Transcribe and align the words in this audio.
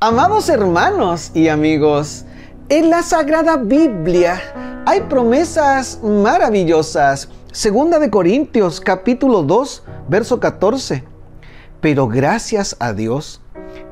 Amados 0.00 0.48
hermanos 0.48 1.32
y 1.34 1.48
amigos, 1.48 2.24
en 2.68 2.88
la 2.88 3.02
Sagrada 3.02 3.56
Biblia 3.56 4.40
hay 4.86 5.00
promesas 5.00 5.98
maravillosas. 6.04 7.28
Segunda 7.50 7.98
de 7.98 8.08
Corintios 8.08 8.80
capítulo 8.80 9.42
2, 9.42 9.82
verso 10.08 10.38
14. 10.38 11.02
Pero 11.80 12.06
gracias 12.06 12.76
a 12.78 12.92
Dios 12.92 13.40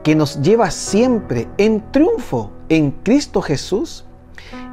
que 0.04 0.14
nos 0.14 0.40
lleva 0.42 0.70
siempre 0.70 1.48
en 1.58 1.82
triunfo 1.90 2.52
en 2.68 2.92
Cristo 2.92 3.42
Jesús 3.42 4.04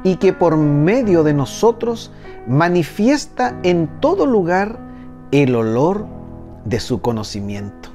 y 0.04 0.18
que 0.18 0.32
por 0.32 0.56
medio 0.56 1.24
de 1.24 1.34
nosotros 1.34 2.12
manifiesta 2.46 3.58
en 3.64 3.88
todo 3.98 4.26
lugar 4.26 4.78
el 5.32 5.56
olor 5.56 6.06
de 6.64 6.78
su 6.78 7.00
conocimiento. 7.00 7.88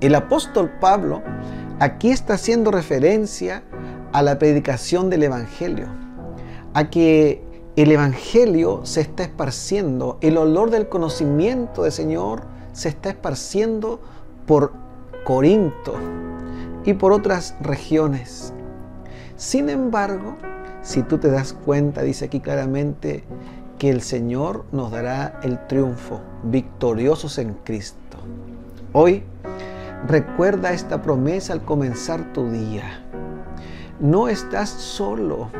El 0.00 0.14
apóstol 0.14 0.70
Pablo 0.80 1.22
aquí 1.78 2.10
está 2.10 2.34
haciendo 2.34 2.70
referencia 2.70 3.62
a 4.12 4.22
la 4.22 4.38
predicación 4.38 5.10
del 5.10 5.24
Evangelio, 5.24 5.88
a 6.74 6.88
que 6.88 7.42
el 7.76 7.92
Evangelio 7.92 8.80
se 8.84 9.02
está 9.02 9.24
esparciendo, 9.24 10.18
el 10.22 10.38
olor 10.38 10.70
del 10.70 10.88
conocimiento 10.88 11.82
del 11.82 11.92
Señor 11.92 12.44
se 12.72 12.88
está 12.88 13.10
esparciendo 13.10 14.00
por 14.46 14.72
Corinto 15.24 15.94
y 16.84 16.94
por 16.94 17.12
otras 17.12 17.54
regiones. 17.60 18.52
Sin 19.36 19.68
embargo, 19.68 20.36
si 20.82 21.02
tú 21.02 21.18
te 21.18 21.30
das 21.30 21.52
cuenta, 21.52 22.02
dice 22.02 22.26
aquí 22.26 22.40
claramente 22.40 23.24
que 23.78 23.90
el 23.90 24.00
Señor 24.00 24.64
nos 24.72 24.90
dará 24.90 25.38
el 25.42 25.66
triunfo, 25.66 26.20
victoriosos 26.44 27.36
en 27.36 27.54
Cristo. 27.64 28.16
Hoy 28.92 29.24
Recuerda 30.06 30.72
esta 30.72 31.02
promesa 31.02 31.52
al 31.52 31.64
comenzar 31.64 32.32
tu 32.32 32.48
día. 32.48 33.02
No 33.98 34.28
estás 34.28 34.68
solo. 34.68 35.50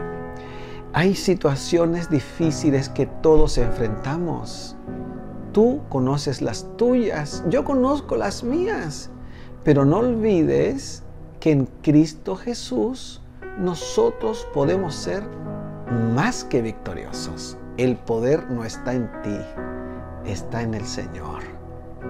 Hay 0.92 1.14
situaciones 1.14 2.08
difíciles 2.10 2.88
que 2.88 3.06
todos 3.06 3.58
enfrentamos. 3.58 4.76
Tú 5.52 5.80
conoces 5.88 6.42
las 6.42 6.66
tuyas, 6.76 7.42
yo 7.48 7.64
conozco 7.64 8.14
las 8.16 8.44
mías. 8.44 9.10
Pero 9.64 9.84
no 9.84 9.98
olvides 9.98 11.02
que 11.40 11.50
en 11.50 11.66
Cristo 11.82 12.36
Jesús 12.36 13.20
nosotros 13.58 14.46
podemos 14.54 14.94
ser 14.94 15.24
más 16.14 16.44
que 16.44 16.62
victoriosos. 16.62 17.56
El 17.78 17.96
poder 17.96 18.48
no 18.50 18.64
está 18.64 18.94
en 18.94 19.10
ti, 19.22 19.38
está 20.24 20.62
en 20.62 20.74
el 20.74 20.86
Señor. 20.86 21.65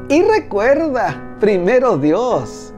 Y 0.09 0.23
recuerda, 0.23 1.37
primero 1.41 1.99
Dios 1.99 2.73